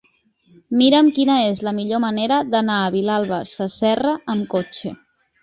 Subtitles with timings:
[0.77, 4.97] Mira'm quina és la millor manera d'anar a Vilalba Sasserra amb cotxe.